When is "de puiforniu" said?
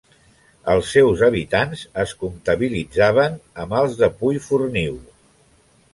4.03-5.01